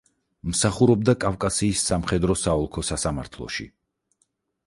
მსახურობდა 0.51 1.13
კავკასიის 1.23 1.83
სამხედრო 1.91 2.37
საოლქო 2.45 2.85
სასამართლოში. 2.89 3.67